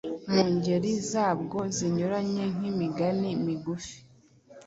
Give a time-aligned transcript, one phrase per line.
[0.33, 3.97] mu ngeri zabwo zinyuranye nk’imigani migufi,